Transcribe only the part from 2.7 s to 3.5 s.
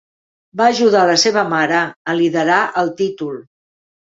el títol.